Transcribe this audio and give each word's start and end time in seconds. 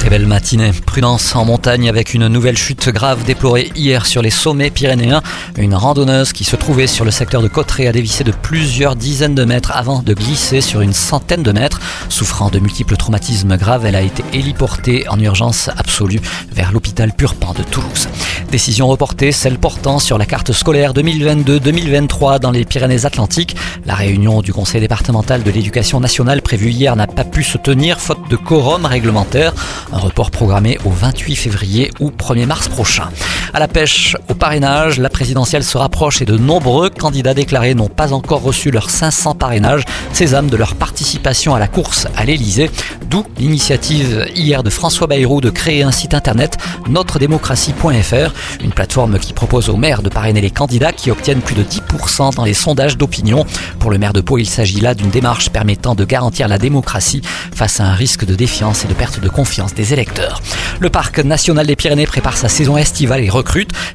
Très 0.00 0.08
belle 0.08 0.26
matinée. 0.26 0.72
Prudence 0.86 1.36
en 1.36 1.44
montagne 1.44 1.86
avec 1.86 2.14
une 2.14 2.26
nouvelle 2.26 2.56
chute 2.56 2.88
grave 2.88 3.22
déplorée 3.24 3.70
hier 3.76 4.06
sur 4.06 4.22
les 4.22 4.30
sommets 4.30 4.70
pyrénéens. 4.70 5.22
Une 5.58 5.74
randonneuse 5.74 6.32
qui 6.32 6.44
se 6.44 6.56
trouvait 6.56 6.86
sur 6.86 7.04
le 7.04 7.10
secteur 7.10 7.42
de 7.42 7.48
Cotteret 7.48 7.86
a 7.86 7.92
dévissé 7.92 8.24
de 8.24 8.32
plusieurs 8.32 8.96
dizaines 8.96 9.34
de 9.34 9.44
mètres 9.44 9.72
avant 9.74 10.00
de 10.00 10.14
glisser 10.14 10.62
sur 10.62 10.80
une 10.80 10.94
centaine 10.94 11.42
de 11.42 11.52
mètres. 11.52 11.82
Souffrant 12.08 12.48
de 12.48 12.58
multiples 12.58 12.96
traumatismes 12.96 13.58
graves, 13.58 13.84
elle 13.84 13.94
a 13.94 14.00
été 14.00 14.24
héliportée 14.32 15.06
en 15.10 15.20
urgence 15.20 15.68
absolue 15.76 16.22
vers 16.50 16.72
l'hôpital 16.72 17.12
Purpan 17.12 17.52
de 17.52 17.62
Toulouse. 17.62 18.08
Décision 18.50 18.88
reportée, 18.88 19.32
celle 19.32 19.58
portant 19.58 19.98
sur 19.98 20.16
la 20.16 20.24
carte 20.24 20.52
scolaire 20.52 20.94
2022-2023 20.94 22.38
dans 22.38 22.50
les 22.50 22.64
Pyrénées-Atlantiques. 22.64 23.54
La 23.84 23.94
réunion 23.94 24.40
du 24.40 24.54
conseil 24.54 24.80
départemental 24.80 25.42
de 25.42 25.50
l'éducation 25.50 26.00
nationale 26.00 26.40
prévue 26.40 26.70
hier 26.70 26.96
n'a 26.96 27.06
pas 27.06 27.24
pu 27.24 27.44
se 27.44 27.58
tenir 27.58 28.00
faute 28.00 28.30
de 28.30 28.36
quorum 28.36 28.86
réglementaire. 28.86 29.52
Un 29.92 29.98
report 29.98 30.30
programmé 30.30 30.78
au 30.84 30.90
28 30.90 31.36
février 31.36 31.90
ou 32.00 32.10
1er 32.10 32.46
mars 32.46 32.68
prochain. 32.68 33.08
À 33.52 33.58
la 33.58 33.66
pêche 33.66 34.16
au 34.28 34.34
parrainage, 34.34 35.00
la 35.00 35.08
présidentielle 35.08 35.64
se 35.64 35.76
rapproche 35.76 36.22
et 36.22 36.24
de 36.24 36.36
nombreux 36.36 36.88
candidats 36.88 37.34
déclarés 37.34 37.74
n'ont 37.74 37.88
pas 37.88 38.12
encore 38.12 38.42
reçu 38.42 38.70
leurs 38.70 38.90
500 38.90 39.34
parrainages, 39.34 39.82
sésame 40.12 40.48
de 40.48 40.56
leur 40.56 40.76
participation 40.76 41.52
à 41.52 41.58
la 41.58 41.66
course 41.66 42.06
à 42.16 42.24
l'Elysée. 42.24 42.70
D'où 43.08 43.24
l'initiative 43.38 44.28
hier 44.36 44.62
de 44.62 44.70
François 44.70 45.08
Bayrou 45.08 45.40
de 45.40 45.50
créer 45.50 45.82
un 45.82 45.90
site 45.90 46.14
internet 46.14 46.58
notredémocratie.fr, 46.88 48.62
une 48.62 48.70
plateforme 48.70 49.18
qui 49.18 49.32
propose 49.32 49.68
aux 49.68 49.76
maires 49.76 50.02
de 50.02 50.10
parrainer 50.10 50.40
les 50.40 50.52
candidats 50.52 50.92
qui 50.92 51.10
obtiennent 51.10 51.42
plus 51.42 51.56
de 51.56 51.64
10% 51.64 52.36
dans 52.36 52.44
les 52.44 52.54
sondages 52.54 52.96
d'opinion. 52.96 53.44
Pour 53.80 53.90
le 53.90 53.98
maire 53.98 54.12
de 54.12 54.20
Pau, 54.20 54.38
il 54.38 54.48
s'agit 54.48 54.80
là 54.80 54.94
d'une 54.94 55.10
démarche 55.10 55.50
permettant 55.50 55.96
de 55.96 56.04
garantir 56.04 56.46
la 56.46 56.58
démocratie 56.58 57.22
face 57.52 57.80
à 57.80 57.84
un 57.84 57.94
risque 57.94 58.24
de 58.24 58.36
défiance 58.36 58.84
et 58.84 58.88
de 58.88 58.94
perte 58.94 59.18
de 59.18 59.28
confiance 59.28 59.74
des 59.74 59.92
électeurs. 59.92 60.40
Le 60.78 60.88
parc 60.88 61.18
national 61.18 61.66
des 61.66 61.74
Pyrénées 61.74 62.06
prépare 62.06 62.36
sa 62.36 62.48
saison 62.48 62.76
estivale 62.76 63.24
et 63.24 63.28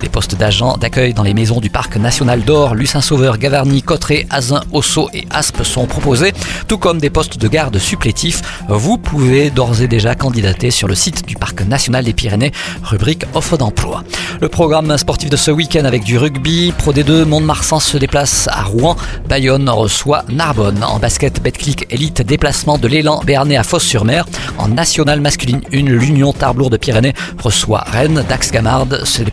Des 0.00 0.08
postes 0.08 0.36
d'agents 0.36 0.76
d'accueil 0.76 1.14
dans 1.14 1.24
les 1.24 1.34
maisons 1.34 1.60
du 1.60 1.68
parc 1.68 1.96
national 1.96 2.42
d'Or, 2.42 2.74
Lucin-Sauveur, 2.76 3.38
Gavarnie, 3.38 3.82
Cotteret, 3.82 4.26
Azin, 4.30 4.62
Osso 4.70 5.08
et 5.12 5.26
Aspe 5.30 5.64
sont 5.64 5.86
proposés, 5.86 6.32
tout 6.68 6.78
comme 6.78 6.98
des 6.98 7.10
postes 7.10 7.38
de 7.38 7.48
garde 7.48 7.76
supplétifs. 7.78 8.42
Vous 8.68 8.98
pouvez 8.98 9.50
d'ores 9.50 9.82
et 9.82 9.88
déjà 9.88 10.14
candidater 10.14 10.70
sur 10.70 10.86
le 10.86 10.94
site 10.94 11.26
du 11.26 11.34
parc 11.34 11.62
national 11.62 12.04
des 12.04 12.12
Pyrénées, 12.12 12.52
rubrique 12.84 13.24
offre 13.34 13.56
d'emploi. 13.56 14.04
Le 14.40 14.48
programme 14.48 14.96
sportif 14.96 15.28
de 15.28 15.36
ce 15.36 15.50
week-end 15.50 15.84
avec 15.84 16.04
du 16.04 16.18
rugby, 16.18 16.72
Pro 16.78 16.92
D2, 16.92 17.24
Mont-de-Marsan 17.24 17.80
se 17.80 17.98
déplace 17.98 18.48
à 18.48 18.62
Rouen, 18.62 18.96
Bayonne 19.28 19.68
reçoit 19.68 20.24
Narbonne. 20.28 20.84
En 20.84 20.98
basket, 20.98 21.42
Betclic 21.42 21.86
Elite, 21.90 22.22
déplacement 22.22 22.78
de 22.78 22.86
l'élan 22.86 23.20
Béarnais 23.24 23.56
à 23.56 23.64
Fosse-sur-Mer. 23.64 24.24
En 24.58 24.68
nationale 24.68 25.20
masculine 25.20 25.62
1, 25.72 25.76
l'Union 25.82 26.32
Tarblour 26.32 26.70
de 26.70 26.76
Pyrénées 26.76 27.14
reçoit 27.42 27.84
Rennes. 27.86 28.24
Dax 28.28 28.50
Gamard 28.52 28.86
se 29.04 29.22
déplace 29.22 29.31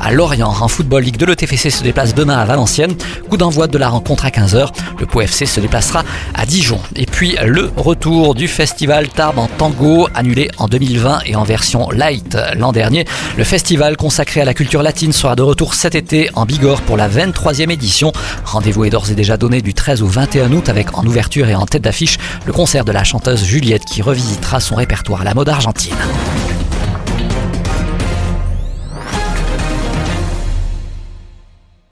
à 0.00 0.12
Lorient. 0.12 0.52
En 0.60 0.68
football, 0.68 1.04
Ligue 1.04 1.18
2, 1.18 1.26
le 1.26 1.36
TFC 1.36 1.70
se 1.70 1.82
déplace 1.82 2.14
demain 2.14 2.36
à 2.36 2.44
Valenciennes. 2.44 2.94
Coup 3.28 3.36
d'envoi 3.36 3.68
de 3.68 3.78
la 3.78 3.88
rencontre 3.88 4.24
à 4.24 4.30
15h. 4.30 4.70
Le 4.98 5.06
Pau 5.06 5.20
FC 5.20 5.46
se 5.46 5.60
déplacera 5.60 6.02
à 6.34 6.46
Dijon. 6.46 6.80
Et 6.96 7.06
puis 7.06 7.36
le 7.44 7.70
retour 7.76 8.34
du 8.34 8.48
festival 8.48 9.08
Tarbes 9.08 9.38
en 9.38 9.46
tango, 9.46 10.08
annulé 10.14 10.50
en 10.58 10.66
2020 10.66 11.20
et 11.26 11.36
en 11.36 11.44
version 11.44 11.90
light 11.90 12.36
l'an 12.56 12.72
dernier. 12.72 13.04
Le 13.36 13.44
festival 13.44 13.96
consacré 13.96 14.40
à 14.40 14.44
la 14.44 14.54
culture 14.54 14.82
latine 14.82 15.12
sera 15.12 15.36
de 15.36 15.42
retour 15.42 15.74
cet 15.74 15.94
été 15.94 16.28
en 16.34 16.44
Bigorre 16.44 16.82
pour 16.82 16.96
la 16.96 17.08
23e 17.08 17.70
édition. 17.70 18.12
Rendez-vous 18.44 18.84
est 18.84 18.90
d'ores 18.90 19.10
et 19.10 19.14
déjà 19.14 19.36
donné 19.36 19.62
du 19.62 19.74
13 19.74 20.02
au 20.02 20.06
21 20.06 20.52
août 20.52 20.68
avec 20.68 20.98
en 20.98 21.06
ouverture 21.06 21.48
et 21.48 21.54
en 21.54 21.66
tête 21.66 21.82
d'affiche 21.82 22.18
le 22.46 22.52
concert 22.52 22.84
de 22.84 22.92
la 22.92 23.04
chanteuse 23.04 23.44
Juliette 23.44 23.84
qui 23.84 24.02
revisitera 24.02 24.60
son 24.60 24.74
répertoire 24.74 25.20
à 25.20 25.24
la 25.24 25.34
mode 25.34 25.48
argentine. 25.48 25.94